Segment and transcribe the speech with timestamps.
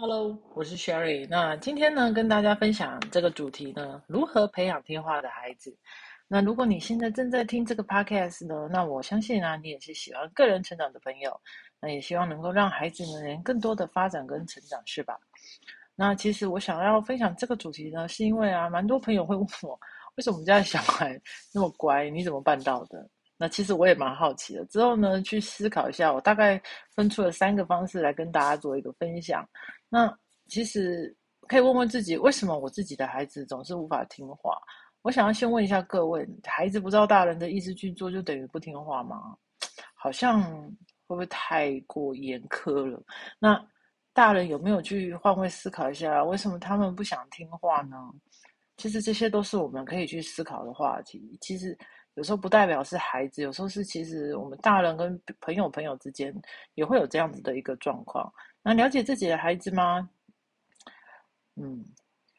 [0.00, 1.26] Hello，我是 Sherry。
[1.28, 5.76] 那今天呢，跟大家分享这个主题呢，如何培养听话的孩子。
[6.28, 11.36] 那如果你现在正在听这个 Podcast 呢，那我相信啊，你也是喜欢个人成长的朋友，
[11.80, 15.18] 那也希望能够让孩子们更多的发展跟成长，是吧？
[15.96, 19.76] 那其实我想要分享这个主题呢，是因为啊，蛮多朋友会问我，
[20.14, 21.20] 为什么我们家的小孩
[21.52, 23.04] 那么乖，你怎么办到的？
[23.38, 24.64] 那其实我也蛮好奇的。
[24.66, 26.60] 之后呢，去思考一下，我大概
[26.94, 29.48] 分出了三个方式来跟大家做一个分享。
[29.88, 30.12] 那
[30.48, 34.52] 其实可以问问自己，为什么我自己的孩子总是无法听话？
[35.02, 39.36] 我想要先问一下各位，孩子不知道大人的意思去做，就等于不听话吗？
[39.94, 40.42] 好像
[41.06, 43.00] 会不会太过严苛了？
[43.38, 43.64] 那
[44.12, 47.96] 大人有没有去换位思考一下，为什么他们不想听话呢？
[48.76, 51.38] 其实这些都是我们可以去思考的话题。
[51.40, 51.76] 其实
[52.18, 56.34] 有时候不代表是孩子，有时候是其实我们大人跟朋友朋友之间
[56.74, 58.30] 也会有这样子的一个状况。
[58.60, 60.10] 那了解自己的孩子吗？
[61.54, 61.84] 嗯，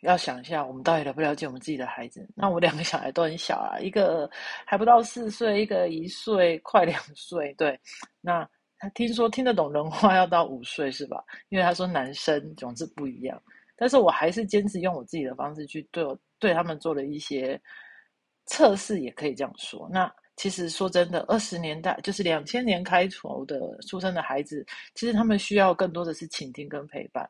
[0.00, 2.28] 要想一下，我们到底了不了解我们自己的孩子？
[2.34, 4.28] 那我两个小孩都很小啊，一个
[4.66, 7.54] 还不到四岁，一个一岁快两岁。
[7.54, 7.78] 对，
[8.20, 11.24] 那他听说听得懂人话要到五岁是吧？
[11.50, 13.40] 因为他说男生总是不一样，
[13.76, 17.60] 但是我还是坚持用我自己的方式去对我对他们做了一些
[18.48, 19.88] 测试，也可以这样说。
[19.92, 20.12] 那。
[20.40, 27.28] 其实说真的，二十年代就是两千年开头的出生的孩子，其实他们需要更多的是倾听跟陪伴。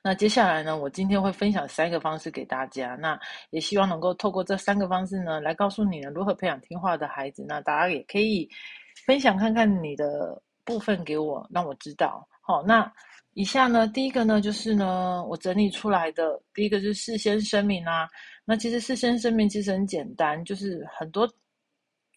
[0.00, 3.18] 那接下来呢，我今天会分享三个方式给大家，那
[3.50, 7.44] 也希望能够透过这三个方式呢，来告诉你呢如何培养听话的孩子。
[7.48, 8.48] 那大家也可以
[9.04, 12.24] 分享看看你的部分给我，让我知道。
[12.42, 12.88] 好，那
[13.32, 18.08] 以下呢，第一个呢就是呢，我整理出来的第一个就是事先声明啦。
[18.46, 21.30] 那其实事先声明其实很简单，就是很多。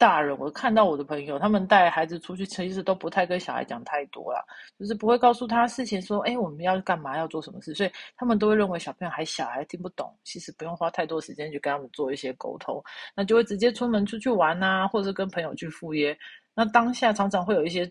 [0.01, 4.41] 大人，我看到我的朋友，他们带孩子出去，其实都不太跟小孩讲太多啦，
[4.79, 12.81] 就是不会告诉他事情，说，哎，我们要干嘛，要做什么事，所以他们都会认为小朋友还小，还听不懂，其实不用花太多时间去跟他们做一些沟通，
[13.13, 16.17] 那就会直接出门出去玩啊，或者是跟朋友去赴约，
[16.55, 17.85] 那当下常常会有一些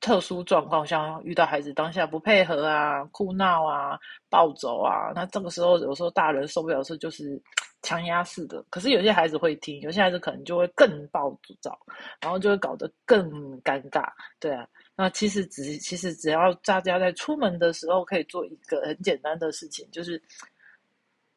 [0.00, 3.98] 特殊状况，像遇到孩子当下不配合啊、哭闹啊、
[4.28, 7.40] 暴走啊，那这个时候有时候大人受不了的时就是。
[7.82, 11.30] 强压式的，可是有些孩子会听，有些孩子可能就会更暴
[11.60, 11.78] 躁，
[12.20, 13.30] 然后就会搞得更
[13.62, 14.08] 尴尬，
[14.40, 14.66] 对啊。
[14.96, 20.20] 那其实只其实只要大家在出门的时候可以做一个很简单的事情，就是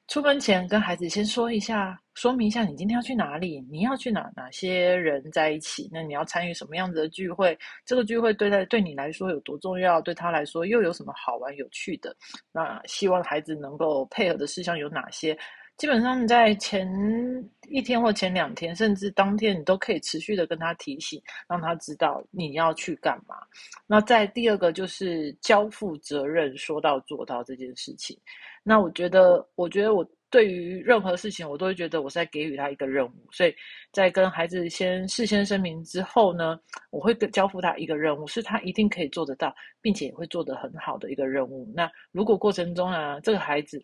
[0.10, 7.56] 出门前跟孩子先说一下，说明一下你今天要去哪里，你要去哪，哪些人在一起，那你要参与什么样子的聚会，
[7.86, 12.16] 这个聚会对待对你来说有多重要，对他来说又有什么好玩有趣的，
[12.52, 15.38] 那希望孩子能够配合的事项有哪些。
[15.78, 16.86] 基本上在前
[17.70, 23.36] 一天或前两天，甚至当天，你都可以持续的跟他提醒，让他知道你要去干嘛。
[23.88, 28.20] 那在第二个就是交付责任，说到做到这件事情。
[28.70, 33.12] 那我觉得，我觉得我对于任何事情，我都会觉得我是在给予他一个任务。
[33.32, 33.56] 所以
[33.92, 36.56] 在跟孩子先事先声明之后呢，
[36.92, 41.68] 我会交付他一个任务，是他一定可以做得到，并且也会做得很好的一个任务。
[41.76, 43.84] 那如果过程中啊，这个孩子，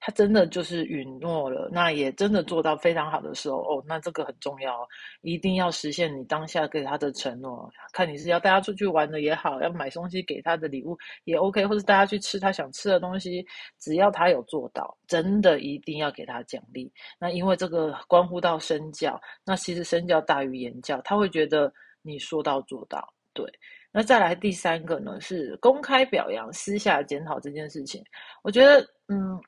[0.00, 4.86] 他真的就是允诺了，那也真的做到非常好的时候哦，那这个很重要，
[5.22, 7.70] 一定要实现你当下给他的承诺。
[7.92, 13.44] 看你是要带他出去玩的也好，要买东西给他的礼物也 OK，或者带他去吃他想吃的东西，
[13.78, 16.92] 只要他有做到，真的一定要给他奖励。
[17.18, 21.72] 那因为这个关乎到身教，那其实身教大于言教，他会觉得
[22.02, 23.12] 你说到做到。
[23.32, 23.44] 对，
[23.90, 28.04] 那再来第三个呢，是公开表扬，私下检讨这件事情。
[28.42, 29.40] 我觉得，嗯。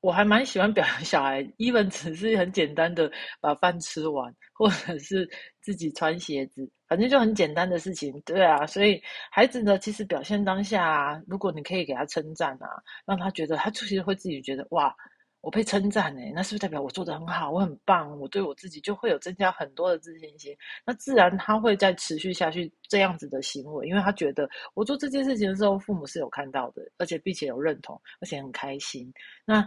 [0.00, 5.28] 我还蛮喜欢表扬小孩，even 只是很简单的把饭吃完，或者是
[5.60, 8.66] 自己穿鞋子，反正就很简单的事情，对啊。
[8.66, 12.68] 所以孩子呢，其实表现当下啊，如果你可以给他称赞啊，
[13.04, 14.94] 让他觉得他其实会自己觉得哇，
[15.42, 20.56] 我被称赞哎，那是不是代表我做的很好，我很棒，我对我自己就会有增加很多的自信心？
[20.84, 29.10] 那自然他会再持续下去这样子的行为，因为他觉得我做这件事情的时候，父母是有看到的，而且并且有认同，而且很开心。
[29.46, 29.66] 那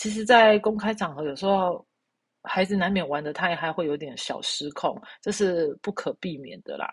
[0.00, 1.86] 其实，在公开场合，有时候
[2.44, 6.90] 孩子难免玩的太嗨，会有点小失控，这是不可避免的啦。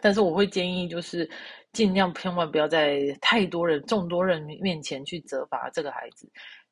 [0.00, 1.28] 但是我会建议，就是
[1.74, 6.26] 尽量千万不要在太多人、众多人面前去责罚这个孩子。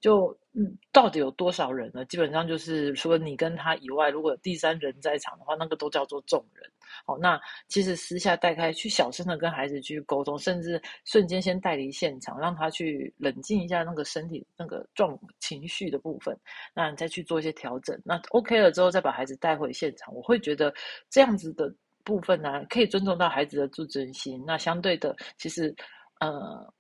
[0.05, 2.05] 就嗯，到底有多少人呢？
[2.05, 6.71] 基本上就是除了你跟他以外，如果第三人在场的话，那个都叫做众人。
[7.06, 16.39] 好，那其实私下带开去小声的跟孩子去沟通，甚至瞬间先带离现场，让他去冷静一下那个身体那个状情绪的部分，
[16.75, 17.99] 那你再去做一些调整。
[18.05, 20.71] 那 OK 了之后，再把孩子带回现场，我会觉得
[21.09, 21.75] 这样子的
[22.05, 24.45] 部分呢，可以尊重到孩子的自尊心。
[24.47, 25.75] 那相对的，其实
[26.21, 26.74] 呃，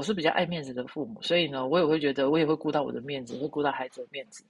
[0.00, 4.42] 我是比较爱面子的父母，所以呢，我也会觉得我也会顾到我的面子，会顾到孩子的面子。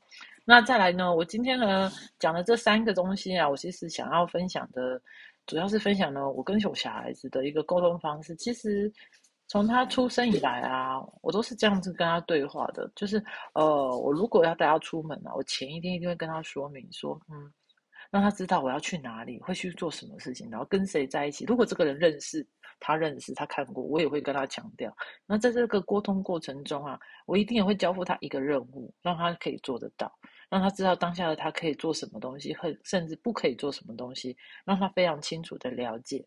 [0.45, 5.03] 那再来呢，我今天呢讲的这三个东西啊，我其实想要分享的，
[5.47, 8.33] 主要是分享呢我跟我小孩子的一个沟通方式。
[8.37, 8.93] 其实
[9.49, 13.21] 从他出生以来啊，我都是这样子跟他对话的，就是
[13.55, 17.53] 呃，我如果要带他出门啊，我前一天一定会跟他说明说，嗯。
[18.11, 21.45] 让他知道我要去哪里，会去做什么事情，然后跟谁在一起。
[21.45, 22.47] 如果这个人认识
[22.81, 24.95] 他，认识他看过，我也会跟他强调。
[25.27, 30.13] 那在这个沟通过程中啊，我一定也会交付他一个任务，让他可以做得到，
[30.49, 36.25] 让他知道当下的他可以做什么东西，和甚至不可以做什么东西，让他非常清楚的了解。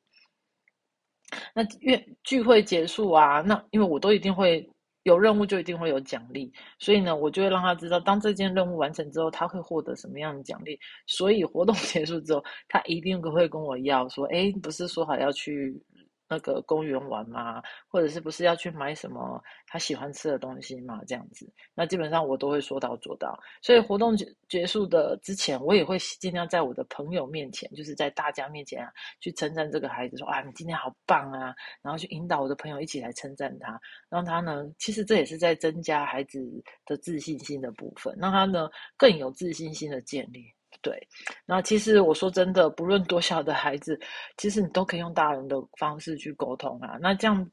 [1.54, 4.70] 那约聚会结束啊，那因为我都一定会。
[5.04, 10.80] 有任务就一定会有奖励，所以呢，我就会让他知道，当这件任务完成之后，他会获得什么样的奖励。
[11.08, 15.80] 所以活动结束之后，他一定会跟我要说：“哎，不是说好要去。”
[16.28, 17.62] 那个公园玩吗？
[17.88, 21.02] 或者是不是要去买什么他喜欢吃的东西嘛？
[21.06, 23.38] 这样子，那基本上我都会说到做到。
[23.62, 31.54] 所以活动结结束的之前，我也会尽量在我的朋友面前，就是在大家面前啊，去称赞这个孩子，说啊，你今天好棒啊！
[31.82, 33.80] 然后去引导我的朋友一起来称赞他，
[34.10, 36.40] 让他呢，其实这也是在增加孩子
[36.86, 40.46] 的自信心的部分，让他呢更有自信心的建立。
[40.84, 41.08] 对，
[41.46, 43.98] 那其实我说真的，不论多小的孩子，
[44.36, 46.98] 其实你都可以用大人的方式去沟通啊。
[47.00, 47.50] 那这样，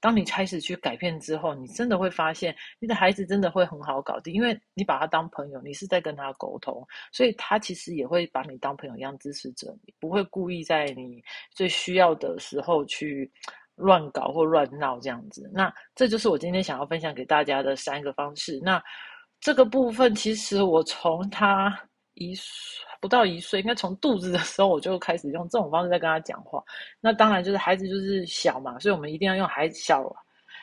[0.00, 13.32] 当你开始去改变之后，你真的会发现，你的孩子真的会很好搞定，因为你把他当朋友，你是在跟他沟通，所以他其实也会把你当朋友一样支持着你，不会故意在你最需要的时候去
[13.76, 15.50] 乱搞或乱闹这样子。
[15.54, 18.60] 那这就是我今天想要分享给大家的三个方式。
[18.62, 18.78] 那
[19.40, 21.74] 这个部分，其实我从他。
[22.18, 26.62] 一岁不到一岁，应该从肚子的时候我就开始用这种方式在跟他讲话。
[27.00, 30.04] 那当然就是孩子就是小嘛，所以我们一定要用孩子小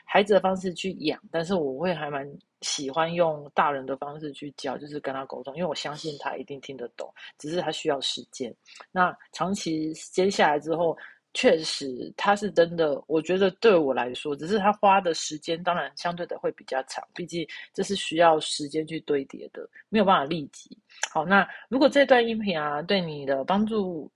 [0.05, 1.19] 孩子的方式去养。
[1.31, 2.29] 但是我会还蛮
[2.61, 8.53] 喜欢用大人的方式去教，就是跟他沟通，因为我相信他一定听得懂，只是他需要时间。
[8.91, 10.97] 那长期接下来之后。
[11.35, 13.03] 确实，他是真的。
[13.07, 17.05] 我觉得对我来说，只是他花的时间，当然相对的会比较长。
[17.13, 20.77] 毕竟这是需要时间去堆叠的，没有办法立即。
[21.11, 24.09] 好，那如果这段音频啊对你的帮助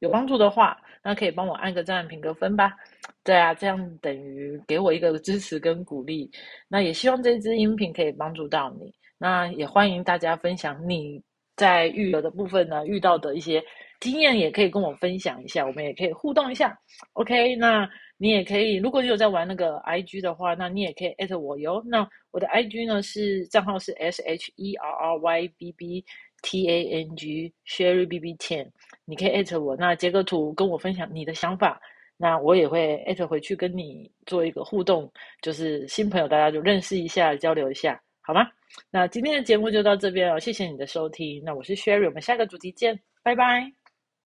[0.00, 2.76] 有帮助的话，那可以帮我按个赞、评个分吧。
[3.22, 6.28] 对啊，这样等于给我一个支持跟鼓励。
[6.66, 8.92] 那也希望这支音频可以帮助到你。
[9.18, 11.22] 那也欢迎大家分享你
[11.54, 13.62] 在育儿的部分呢遇到的一些。
[14.00, 16.76] 经验也可以跟我分享一下，我们也可以互动一下。
[17.12, 21.82] OK，那你也可以，如果你有在玩那个 IG 的话，那你也可以艾特我哟。
[21.86, 26.04] 那我的 IG 呢是账号是 S H E R R Y B B
[26.42, 28.70] T A N G Sherry B B Ten，
[29.04, 31.80] 你可以艾特我，那截个图跟我分享你的想法，
[32.16, 35.10] 那我也会艾特回去跟你做一个互动，
[35.42, 38.46] 就是新朋友大家就认识一下，交流一下，好吗？
[38.90, 41.42] 那今天的节目就到这边了，谢谢你的收听。
[41.44, 43.79] 那我是 Sherry，我们下个主题见，拜拜。